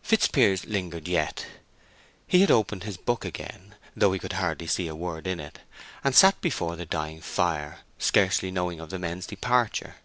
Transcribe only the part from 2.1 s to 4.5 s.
He had opened his book again, though he could